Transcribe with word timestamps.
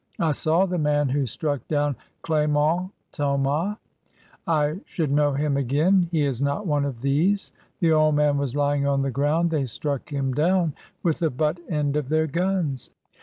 I 0.17 0.31
saw 0.31 0.65
the 0.65 0.79
man 0.79 1.09
who 1.09 1.27
struck 1.27 1.67
down 1.67 1.95
Clement 2.23 2.89
Thomas. 3.11 3.77
I 4.47 4.79
should 4.83 5.11
know 5.11 5.33
him 5.33 5.55
again. 5.57 6.07
He 6.11 6.23
is 6.23 6.41
not 6.41 6.65
one 6.65 6.85
of 6.85 7.01
these. 7.01 7.51
The 7.81 7.91
old 7.91 8.15
man 8.15 8.39
was 8.39 8.55
lying 8.55 8.87
on 8.87 9.03
the 9.03 9.11
ground; 9.11 9.51
they 9.51 9.67
struck 9.67 10.09
him 10.09 10.33
down 10.33 10.73
with 11.03 11.19
the 11.19 11.29
butt 11.29 11.59
end 11.69 11.95
of 11.97 12.09
their 12.09 12.25
guns." 12.25 12.89